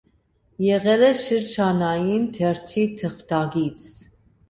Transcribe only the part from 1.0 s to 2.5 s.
է շրջանային